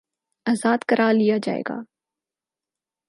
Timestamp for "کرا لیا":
0.89-1.37